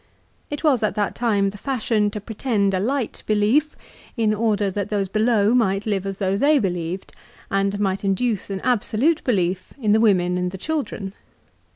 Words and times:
It 0.49 0.63
was 0.63 0.81
at 0.81 0.95
that 0.95 1.13
time 1.13 1.51
the 1.51 1.59
fashion 1.59 2.09
to 2.09 2.19
pretend 2.19 2.73
a 2.73 2.79
light 2.79 3.21
belief, 3.27 3.75
in 4.17 4.33
order 4.33 4.71
that 4.71 4.89
those 4.89 5.07
below 5.07 5.53
might 5.53 5.85
live 5.85 6.07
as 6.07 6.17
though 6.17 6.37
they 6.37 6.57
believed, 6.57 7.13
and 7.51 7.79
might 7.79 8.03
induce 8.03 8.49
an 8.49 8.61
absolute 8.61 9.17
CICERO'S 9.19 9.27
RELIGION. 9.27 9.55
393 9.75 9.83
belief 9.85 9.85
in 9.85 9.91
the 9.91 9.99
women 9.99 10.39
and 10.39 10.49
the 10.49 10.57
children. 10.57 11.13